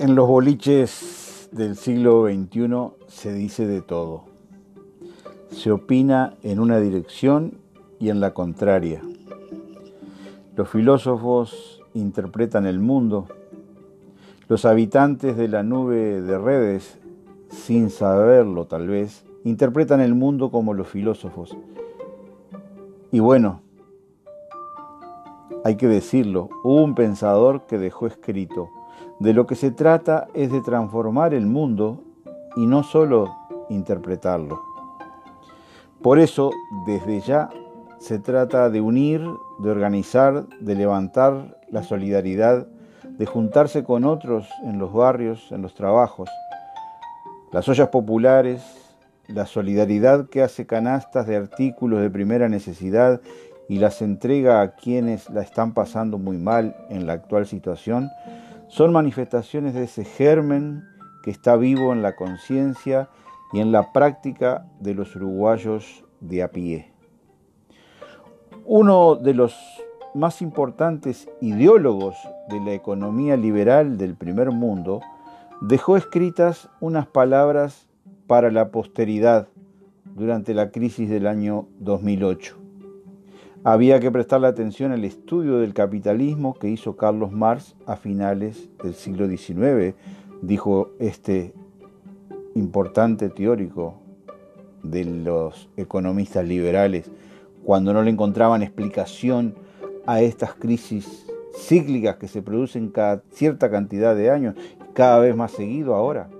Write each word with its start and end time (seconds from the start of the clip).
En 0.00 0.14
los 0.14 0.28
boliches 0.28 1.48
del 1.50 1.74
siglo 1.74 2.28
XXI 2.28 2.68
se 3.08 3.32
dice 3.32 3.66
de 3.66 3.82
todo. 3.82 4.26
Se 5.50 5.72
opina 5.72 6.34
en 6.44 6.60
una 6.60 6.78
dirección 6.78 7.58
y 7.98 8.10
en 8.10 8.20
la 8.20 8.32
contraria. 8.32 9.02
Los 10.54 10.68
filósofos 10.68 11.82
interpretan 11.94 12.64
el 12.64 12.78
mundo. 12.78 13.26
Los 14.46 14.66
habitantes 14.66 15.36
de 15.36 15.48
la 15.48 15.64
nube 15.64 16.20
de 16.20 16.38
redes, 16.38 16.96
sin 17.48 17.90
saberlo 17.90 18.66
tal 18.66 18.86
vez, 18.86 19.24
interpretan 19.42 20.00
el 20.00 20.14
mundo 20.14 20.52
como 20.52 20.74
los 20.74 20.86
filósofos. 20.86 21.56
Y 23.10 23.18
bueno, 23.18 23.62
hay 25.64 25.74
que 25.74 25.88
decirlo, 25.88 26.50
hubo 26.62 26.84
un 26.84 26.94
pensador 26.94 27.66
que 27.66 27.78
dejó 27.78 28.06
escrito, 28.06 28.70
de 29.20 29.32
lo 29.32 29.46
que 29.46 29.54
se 29.54 29.70
trata 29.70 30.28
es 30.34 30.52
de 30.52 30.60
transformar 30.60 31.34
el 31.34 31.46
mundo 31.46 32.02
y 32.56 32.66
no 32.66 32.82
solo 32.82 33.34
interpretarlo. 33.68 34.62
Por 36.02 36.18
eso, 36.18 36.50
desde 36.86 37.20
ya, 37.20 37.50
se 37.98 38.18
trata 38.20 38.70
de 38.70 38.80
unir, 38.80 39.20
de 39.58 39.70
organizar, 39.70 40.46
de 40.60 40.74
levantar 40.76 41.56
la 41.70 41.82
solidaridad, 41.82 42.68
de 43.02 43.26
juntarse 43.26 43.82
con 43.82 44.04
otros 44.04 44.48
en 44.64 44.78
los 44.78 44.92
barrios, 44.92 45.50
en 45.50 45.62
los 45.62 45.74
trabajos. 45.74 46.30
Las 47.50 47.68
ollas 47.68 47.88
populares, 47.88 48.62
la 49.26 49.46
solidaridad 49.46 50.28
que 50.28 50.42
hace 50.42 50.66
canastas 50.66 51.26
de 51.26 51.36
artículos 51.36 52.00
de 52.00 52.10
primera 52.10 52.48
necesidad 52.48 53.20
y 53.68 53.78
las 53.78 54.00
entrega 54.00 54.60
a 54.60 54.76
quienes 54.76 55.28
la 55.30 55.42
están 55.42 55.74
pasando 55.74 56.16
muy 56.18 56.38
mal 56.38 56.76
en 56.88 57.06
la 57.06 57.14
actual 57.14 57.46
situación, 57.46 58.08
son 58.68 58.92
manifestaciones 58.92 59.74
de 59.74 59.84
ese 59.84 60.04
germen 60.04 60.84
que 61.22 61.30
está 61.30 61.56
vivo 61.56 61.92
en 61.92 62.02
la 62.02 62.16
conciencia 62.16 63.08
y 63.52 63.60
en 63.60 63.72
la 63.72 63.92
práctica 63.92 64.66
de 64.80 64.94
los 64.94 65.16
uruguayos 65.16 66.04
de 66.20 66.42
a 66.42 66.48
pie. 66.52 66.92
Uno 68.64 69.16
de 69.16 69.34
los 69.34 69.56
más 70.14 70.42
importantes 70.42 71.28
ideólogos 71.40 72.16
de 72.48 72.60
la 72.60 72.72
economía 72.72 73.36
liberal 73.36 73.96
del 73.96 74.14
primer 74.14 74.50
mundo 74.50 75.00
dejó 75.60 75.96
escritas 75.96 76.68
unas 76.80 77.06
palabras 77.06 77.88
para 78.26 78.50
la 78.50 78.70
posteridad 78.70 79.48
durante 80.04 80.54
la 80.54 80.70
crisis 80.70 81.08
del 81.08 81.26
año 81.26 81.68
2008. 81.78 82.67
Había 83.70 84.00
que 84.00 84.10
prestarle 84.10 84.46
atención 84.46 84.92
al 84.92 85.04
estudio 85.04 85.58
del 85.58 85.74
capitalismo 85.74 86.54
que 86.54 86.70
hizo 86.70 86.96
Carlos 86.96 87.32
Marx 87.32 87.76
a 87.84 87.96
finales 87.96 88.66
del 88.82 88.94
siglo 88.94 89.28
XIX, 89.28 89.94
dijo 90.40 90.92
este 90.98 91.52
importante 92.54 93.28
teórico 93.28 93.96
de 94.82 95.04
los 95.04 95.68
economistas 95.76 96.46
liberales, 96.46 97.10
cuando 97.62 97.92
no 97.92 98.02
le 98.02 98.10
encontraban 98.10 98.62
explicación 98.62 99.54
a 100.06 100.22
estas 100.22 100.54
crisis 100.54 101.26
cíclicas 101.54 102.16
que 102.16 102.26
se 102.26 102.40
producen 102.40 102.88
cada 102.88 103.22
cierta 103.32 103.70
cantidad 103.70 104.16
de 104.16 104.30
años, 104.30 104.54
cada 104.94 105.18
vez 105.18 105.36
más 105.36 105.52
seguido 105.52 105.94
ahora. 105.94 106.30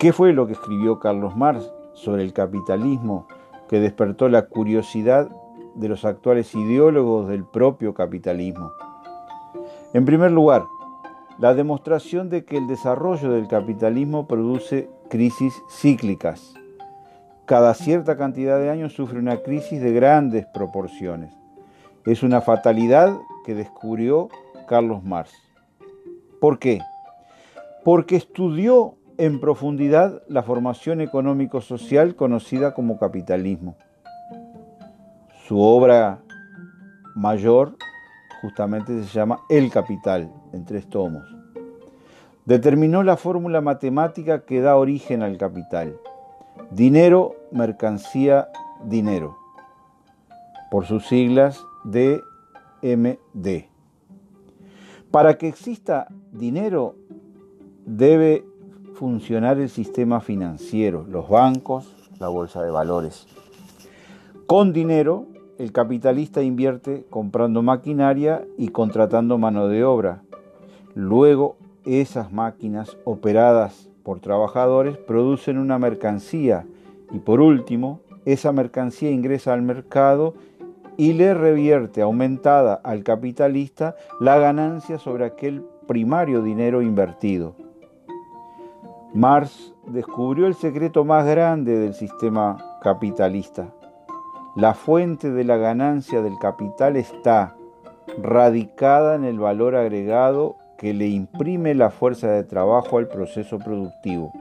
¿Qué 0.00 0.12
fue 0.12 0.32
lo 0.32 0.48
que 0.48 0.54
escribió 0.54 0.98
Carlos 0.98 1.36
Marx 1.36 1.70
sobre 1.92 2.24
el 2.24 2.32
capitalismo 2.32 3.28
que 3.68 3.78
despertó 3.78 4.28
la 4.28 4.46
curiosidad 4.46 5.30
de 5.78 5.88
los 5.88 6.04
actuales 6.04 6.54
ideólogos 6.54 7.28
del 7.28 7.44
propio 7.44 7.94
capitalismo. 7.94 8.72
En 9.94 10.04
primer 10.04 10.30
lugar, 10.30 10.64
la 11.38 11.54
demostración 11.54 12.28
de 12.30 12.44
que 12.44 12.56
el 12.56 12.66
desarrollo 12.66 13.30
del 13.30 13.46
capitalismo 13.46 14.26
produce 14.26 14.90
crisis 15.08 15.54
cíclicas. 15.70 16.54
Cada 17.46 17.72
cierta 17.74 18.16
cantidad 18.16 18.58
de 18.58 18.70
años 18.70 18.92
sufre 18.92 19.18
una 19.18 19.38
crisis 19.38 19.80
de 19.80 19.92
grandes 19.92 20.46
proporciones. 20.46 21.32
Es 22.04 22.22
una 22.22 22.40
fatalidad 22.40 23.16
que 23.46 23.54
descubrió 23.54 24.28
Carlos 24.66 25.04
Marx. 25.04 25.32
¿Por 26.40 26.58
qué? 26.58 26.80
Porque 27.84 28.16
estudió 28.16 28.96
en 29.16 29.40
profundidad 29.40 30.22
la 30.28 30.42
formación 30.42 31.00
económico-social 31.00 32.16
conocida 32.16 32.74
como 32.74 32.98
capitalismo. 32.98 33.76
Su 35.48 35.58
obra 35.62 36.20
mayor 37.14 37.78
justamente 38.42 39.02
se 39.02 39.08
llama 39.08 39.40
El 39.48 39.70
Capital, 39.70 40.30
en 40.52 40.66
tres 40.66 40.86
tomos. 40.90 41.24
Determinó 42.44 43.02
la 43.02 43.16
fórmula 43.16 43.62
matemática 43.62 44.44
que 44.44 44.60
da 44.60 44.76
origen 44.76 45.22
al 45.22 45.38
capital. 45.38 45.98
Dinero, 46.70 47.34
mercancía, 47.50 48.48
dinero. 48.84 49.38
Por 50.70 50.84
sus 50.84 51.06
siglas 51.06 51.64
DMD. 51.84 53.68
Para 55.10 55.38
que 55.38 55.48
exista 55.48 56.08
dinero 56.30 56.94
debe 57.86 58.44
funcionar 58.96 59.58
el 59.58 59.70
sistema 59.70 60.20
financiero, 60.20 61.06
los 61.08 61.26
bancos, 61.26 61.90
la 62.18 62.28
bolsa 62.28 62.62
de 62.62 62.70
valores. 62.70 63.26
Con 64.46 64.74
dinero 64.74 65.26
el 65.58 65.72
capitalista 65.72 66.42
invierte 66.42 67.04
comprando 67.10 67.62
maquinaria 67.62 68.44
y 68.56 68.68
contratando 68.68 69.38
mano 69.38 69.66
de 69.66 69.84
obra. 69.84 70.22
Luego, 70.94 71.56
esas 71.84 72.32
máquinas 72.32 72.96
operadas 73.04 73.88
por 74.04 74.20
trabajadores 74.20 74.96
producen 74.96 75.58
una 75.58 75.78
mercancía 75.78 76.64
y 77.10 77.18
por 77.18 77.40
último, 77.40 78.00
esa 78.24 78.52
mercancía 78.52 79.10
ingresa 79.10 79.52
al 79.52 79.62
mercado 79.62 80.34
y 80.96 81.14
le 81.14 81.34
revierte 81.34 82.02
aumentada 82.02 82.74
al 82.74 83.02
capitalista 83.02 83.96
la 84.20 84.38
ganancia 84.38 84.98
sobre 84.98 85.24
aquel 85.24 85.64
primario 85.86 86.42
dinero 86.42 86.82
invertido. 86.82 87.54
Marx 89.14 89.74
descubrió 89.86 90.46
el 90.46 90.54
secreto 90.54 91.04
más 91.04 91.26
grande 91.26 91.78
del 91.78 91.94
sistema 91.94 92.78
capitalista 92.82 93.72
la 94.58 94.74
fuente 94.74 95.30
de 95.30 95.44
la 95.44 95.56
ganancia 95.56 96.20
del 96.20 96.36
capital 96.36 96.96
está 96.96 97.54
radicada 98.20 99.14
en 99.14 99.22
el 99.22 99.38
valor 99.38 99.76
agregado 99.76 100.56
que 100.76 100.92
le 100.94 101.06
imprime 101.06 101.76
la 101.76 101.90
fuerza 101.90 102.26
de 102.32 102.42
trabajo 102.42 102.98
al 102.98 103.06
proceso 103.06 103.60
productivo. 103.60 104.32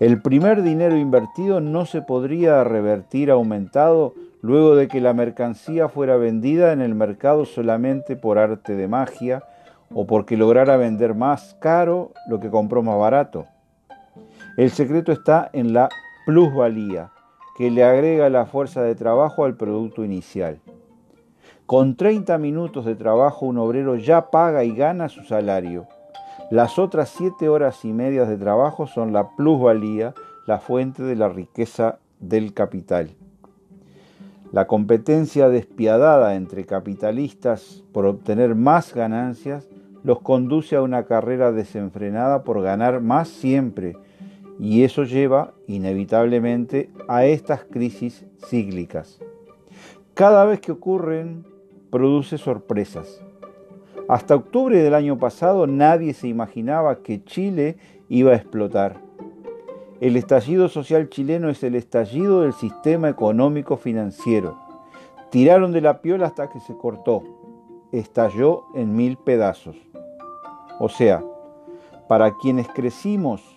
El 0.00 0.20
primer 0.20 0.64
dinero 0.64 0.96
invertido 0.96 1.60
no 1.60 1.86
se 1.86 2.02
podría 2.02 2.64
revertir 2.64 3.30
aumentado 3.30 4.14
luego 4.42 4.74
de 4.74 4.88
que 4.88 5.00
la 5.00 5.12
mercancía 5.12 5.88
fuera 5.88 6.16
vendida 6.16 6.72
en 6.72 6.80
el 6.80 6.96
mercado 6.96 7.44
solamente 7.44 8.16
por 8.16 8.36
arte 8.36 8.74
de 8.74 8.88
magia 8.88 9.44
o 9.94 10.08
porque 10.08 10.36
lograra 10.36 10.76
vender 10.76 11.14
más 11.14 11.56
caro 11.60 12.10
lo 12.26 12.40
que 12.40 12.50
compró 12.50 12.82
más 12.82 12.98
barato. 12.98 13.46
El 14.56 14.70
secreto 14.70 15.12
está 15.12 15.50
en 15.52 15.72
la 15.72 15.88
plusvalía, 16.26 17.12
que 17.56 17.70
le 17.70 17.84
agrega 17.84 18.28
la 18.30 18.46
fuerza 18.46 18.82
de 18.82 18.94
trabajo 18.94 19.44
al 19.44 19.56
producto 19.56 20.04
inicial. 20.04 20.58
Con 21.66 21.96
30 21.96 22.36
minutos 22.38 22.84
de 22.84 22.94
trabajo 22.94 23.46
un 23.46 23.58
obrero 23.58 23.96
ya 23.96 24.30
paga 24.30 24.64
y 24.64 24.74
gana 24.74 25.08
su 25.08 25.22
salario. 25.24 25.86
Las 26.50 26.78
otras 26.78 27.08
7 27.16 27.48
horas 27.48 27.84
y 27.84 27.92
media 27.92 28.26
de 28.26 28.36
trabajo 28.36 28.86
son 28.86 29.12
la 29.12 29.30
plusvalía, 29.30 30.14
la 30.46 30.58
fuente 30.58 31.02
de 31.02 31.16
la 31.16 31.28
riqueza 31.28 31.98
del 32.20 32.52
capital. 32.52 33.10
La 34.52 34.66
competencia 34.66 35.48
despiadada 35.48 36.34
entre 36.34 36.64
capitalistas 36.64 37.82
por 37.92 38.04
obtener 38.06 38.54
más 38.54 38.94
ganancias 38.94 39.66
los 40.04 40.20
conduce 40.20 40.76
a 40.76 40.82
una 40.82 41.04
carrera 41.04 41.50
desenfrenada 41.50 42.44
por 42.44 42.62
ganar 42.62 43.00
más 43.00 43.28
siempre 43.28 43.96
y 44.58 44.84
eso 44.84 45.04
lleva 45.04 45.54
inevitablemente 45.66 46.90
a 47.08 47.24
estas 47.24 47.64
crisis 47.64 48.24
cíclicas. 48.46 49.20
Cada 50.14 50.44
vez 50.44 50.60
que 50.60 50.72
ocurren, 50.72 51.44
produce 51.90 52.38
sorpresas. 52.38 53.22
Hasta 54.08 54.34
octubre 54.34 54.82
del 54.82 54.94
año 54.94 55.18
pasado 55.18 55.66
nadie 55.66 56.12
se 56.12 56.28
imaginaba 56.28 57.02
que 57.02 57.24
Chile 57.24 57.78
iba 58.08 58.32
a 58.32 58.36
explotar. 58.36 59.00
El 60.00 60.16
estallido 60.16 60.68
social 60.68 61.08
chileno 61.08 61.48
es 61.48 61.62
el 61.62 61.74
estallido 61.74 62.42
del 62.42 62.52
sistema 62.52 63.08
económico 63.08 63.76
financiero. 63.76 64.58
Tiraron 65.30 65.72
de 65.72 65.80
la 65.80 66.02
piola 66.02 66.26
hasta 66.26 66.50
que 66.50 66.60
se 66.60 66.76
cortó. 66.76 67.22
Estalló 67.92 68.64
en 68.74 68.94
mil 68.94 69.16
pedazos. 69.16 69.76
O 70.78 70.88
sea, 70.88 71.24
para 72.08 72.36
quienes 72.36 72.68
crecimos 72.68 73.53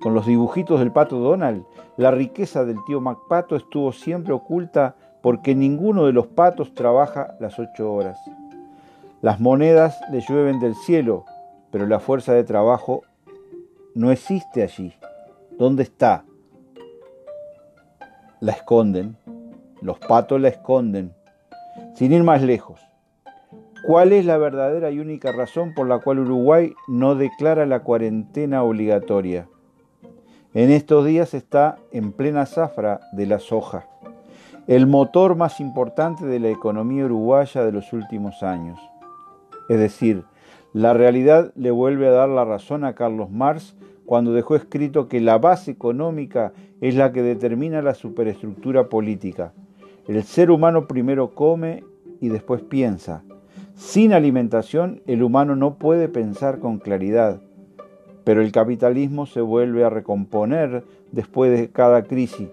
con 0.00 0.14
los 0.14 0.26
dibujitos 0.26 0.78
del 0.78 0.92
pato 0.92 1.18
Donald, 1.18 1.64
la 1.96 2.10
riqueza 2.10 2.64
del 2.64 2.76
tío 2.86 3.00
MacPato 3.00 3.56
estuvo 3.56 3.92
siempre 3.92 4.32
oculta 4.32 4.96
porque 5.22 5.54
ninguno 5.54 6.06
de 6.06 6.12
los 6.12 6.26
patos 6.26 6.74
trabaja 6.74 7.34
las 7.40 7.58
ocho 7.58 7.92
horas. 7.92 8.18
Las 9.22 9.40
monedas 9.40 9.98
le 10.12 10.20
llueven 10.20 10.60
del 10.60 10.74
cielo, 10.74 11.24
pero 11.70 11.86
la 11.86 11.98
fuerza 11.98 12.32
de 12.32 12.44
trabajo 12.44 13.02
no 13.94 14.12
existe 14.12 14.62
allí. 14.62 14.94
¿Dónde 15.58 15.82
está? 15.82 16.24
La 18.40 18.52
esconden, 18.52 19.16
los 19.80 19.98
patos 19.98 20.40
la 20.40 20.48
esconden. 20.48 21.14
Sin 21.94 22.12
ir 22.12 22.22
más 22.22 22.42
lejos, 22.42 22.80
¿cuál 23.86 24.12
es 24.12 24.26
la 24.26 24.36
verdadera 24.36 24.90
y 24.90 24.98
única 24.98 25.32
razón 25.32 25.72
por 25.74 25.88
la 25.88 25.98
cual 25.98 26.18
Uruguay 26.20 26.74
no 26.88 27.14
declara 27.14 27.64
la 27.64 27.80
cuarentena 27.80 28.62
obligatoria? 28.62 29.48
En 30.56 30.70
estos 30.70 31.04
días 31.04 31.34
está 31.34 31.76
en 31.92 32.12
plena 32.12 32.46
zafra 32.46 33.00
de 33.12 33.26
la 33.26 33.40
soja, 33.40 33.84
el 34.66 34.86
motor 34.86 35.36
más 35.36 35.60
importante 35.60 36.24
de 36.24 36.40
la 36.40 36.48
economía 36.48 37.04
uruguaya 37.04 37.62
de 37.62 37.72
los 37.72 37.92
últimos 37.92 38.42
años. 38.42 38.80
Es 39.68 39.78
decir, 39.78 40.24
la 40.72 40.94
realidad 40.94 41.52
le 41.56 41.70
vuelve 41.70 42.08
a 42.08 42.12
dar 42.12 42.30
la 42.30 42.46
razón 42.46 42.84
a 42.84 42.94
Carlos 42.94 43.30
Marx 43.30 43.76
cuando 44.06 44.32
dejó 44.32 44.56
escrito 44.56 45.08
que 45.08 45.20
la 45.20 45.36
base 45.36 45.72
económica 45.72 46.54
es 46.80 46.94
la 46.94 47.12
que 47.12 47.20
determina 47.20 47.82
la 47.82 47.92
superestructura 47.92 48.88
política. 48.88 49.52
El 50.08 50.22
ser 50.22 50.50
humano 50.50 50.88
primero 50.88 51.34
come 51.34 51.84
y 52.18 52.30
después 52.30 52.62
piensa. 52.62 53.24
Sin 53.74 54.14
alimentación 54.14 55.02
el 55.06 55.22
humano 55.22 55.54
no 55.54 55.74
puede 55.74 56.08
pensar 56.08 56.60
con 56.60 56.78
claridad 56.78 57.42
pero 58.26 58.42
el 58.42 58.50
capitalismo 58.50 59.26
se 59.26 59.40
vuelve 59.40 59.84
a 59.84 59.88
recomponer 59.88 60.82
después 61.12 61.56
de 61.56 61.70
cada 61.70 62.02
crisis. 62.02 62.48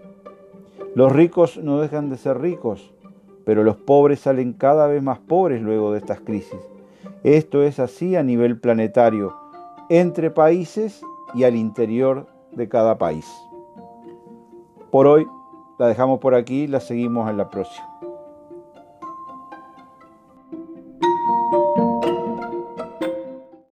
Los 0.94 1.12
ricos 1.12 1.58
no 1.58 1.80
dejan 1.82 2.12
de 2.12 2.18
ser 2.18 2.40
ricos, 2.40 2.94
pero 3.44 3.64
los 3.64 3.76
pobres 3.78 4.20
salen 4.20 4.54
cada 4.54 4.86
vez 4.86 5.02
más 5.02 5.18
pobres 5.18 5.64
luego 5.64 5.92
de 5.92 5.98
estas 5.98 6.20
crisis. 6.20 6.60
Esto 7.24 7.64
es 7.64 7.80
así 7.80 8.16
a 8.16 8.22
nivel 8.22 8.60
planetario, 8.60 9.36
entre 9.90 10.30
países 10.30 11.02
y 11.34 11.44
al 11.44 11.56
interior 11.56 12.28
de 12.52 12.70
cada 12.70 13.00
país. 13.00 13.26
Por 14.92 15.08
hoy 15.08 15.26
la 15.80 15.88
dejamos 15.88 16.20
por 16.20 16.36
aquí 16.36 16.68
la 16.68 16.82
seguimos 16.82 17.28
en 17.32 17.38
la 17.38 17.50
próxima. 17.50 17.93